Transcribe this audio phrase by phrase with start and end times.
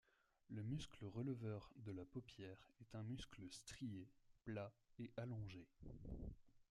[0.49, 4.09] Le muscle releveur de la paupière est un muscle strié,
[4.45, 5.67] plat et allongé.